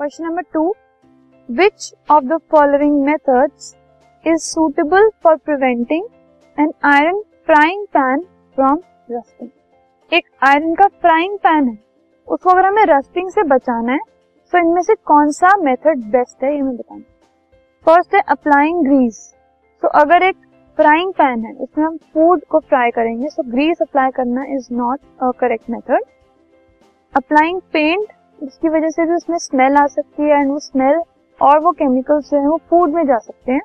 Question 0.00 0.24
number 0.24 0.42
two 0.52 0.62
which 1.48 1.92
of 2.10 2.24
the 2.24 2.36
following 2.50 2.96
methods 3.04 3.74
is 4.24 4.40
suitable 4.42 5.08
for 5.24 5.36
preventing 5.36 6.04
an 6.58 6.72
iron 6.84 7.20
frying 7.46 7.86
pan 7.94 8.20
from 8.56 8.80
rusting 9.10 9.48
एक 10.12 10.24
iron 10.48 10.74
का 10.74 10.86
frying 11.00 11.38
pan 11.38 11.68
है। 11.68 11.78
उसको 12.28 12.50
अगर 12.50 12.66
हमें 12.66 12.84
rusting 12.86 13.30
से 13.30 13.42
बचाना 13.54 13.92
है 13.92 13.98
तो 14.52 14.58
इनमें 14.58 14.82
से 14.82 14.94
कौन 15.06 15.30
सा 15.32 15.56
मेथड 15.58 16.02
बेस्ट 16.12 16.44
है, 16.44 16.54
ये 16.54 16.60
मैं 16.62 16.76
बताऊँ 16.76 17.00
फ़र्स्ट 17.86 18.14
है 18.14 18.20
अप्लाइंग 18.28 18.84
ग्रीस 18.86 19.22
तो 19.82 19.88
अगर 20.00 20.22
एक 20.22 20.36
फ्राइंग 20.78 21.12
पैन 21.12 21.44
है, 21.44 21.54
उसमें 21.54 21.84
हम 21.84 21.96
फ़ूड 21.96 22.44
को 22.50 22.58
फ्राई 22.58 22.90
करेंगे 22.90 23.28
सो 23.28 23.42
ग्रीस 23.50 23.82
अप्लाई 23.82 24.10
करना 24.16 24.44
is 24.56 24.68
not 24.74 25.00
a 25.22 25.30
correct 25.40 25.70
method 25.70 26.04
applying 27.14 27.60
paint 27.72 28.12
जिसकी 28.38 28.68
वजह 28.68 28.88
से 28.88 29.04
भी 29.06 29.14
उसमें 29.14 29.36
स्मेल 29.38 29.76
आ 29.76 29.86
सकती 29.88 30.22
है 30.22 30.40
एंड 30.40 30.50
वो 30.50 30.58
स्मेल 30.60 31.00
और 31.40 31.58
वो 31.60 31.72
केमिकल्स 31.74 32.30
जो 32.30 32.40
है 32.40 32.48
वो 32.48 32.56
फ़ूड 32.70 32.94
में 32.94 33.04
जा 33.06 33.18
सकते 33.18 33.52
हैं। 33.52 33.60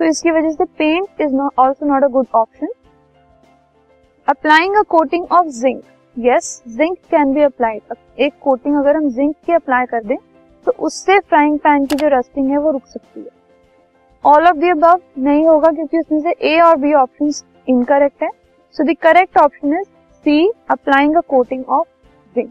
तो 0.00 0.04
इसकी 0.04 0.30
वजह 0.30 0.50
से 0.50 0.64
paint 0.64 1.20
is 1.20 1.34
not 1.34 1.58
also 1.58 1.86
not 1.86 2.04
a 2.04 2.08
good 2.08 2.26
option 2.36 2.68
applying 4.28 4.76
a 4.76 4.82
coating 4.90 5.26
of 5.32 5.46
zinc 5.54 5.82
yes 6.16 6.62
zinc 6.68 6.96
can 7.10 7.32
be 7.34 7.42
applied 7.42 7.94
एक 8.18 8.34
कोटिंग 8.42 8.76
अगर 8.76 8.96
हम 8.96 9.08
जिंक 9.10 9.34
की 9.46 9.52
अप्लाई 9.52 9.86
कर 9.86 10.04
दें 10.04 10.16
तो 10.66 10.72
उससे 10.86 11.18
फ्राइंग 11.20 11.58
पैन 11.58 11.84
की 11.86 11.96
जो 11.96 12.08
रस्टिंग 12.08 12.50
है 12.50 12.58
वो 12.58 12.70
रुक 12.70 12.86
सकती 12.86 13.20
है। 13.20 13.26
ऑल 14.24 14.46
ऑफ़ 14.46 14.56
दी 14.56 14.70
अबव 14.70 15.00
नहीं 15.18 15.46
होगा 15.46 15.70
क्योंकि 15.70 15.98
उसमें 15.98 16.20
से 16.20 16.30
ए 16.44 16.58
और 16.60 16.76
बी 16.76 16.92
ऑप्शन 16.94 17.30
इनकरेक्ट 17.68 18.22
है। 18.22 18.30
So 18.76 18.84
the 18.84 18.96
correct 19.02 19.38
option 19.38 19.72
is 19.72 19.86
C 20.24 20.50
applying 20.70 21.16
a 21.16 21.20
coating 21.28 21.64
of 21.68 21.86
zinc 22.34 22.50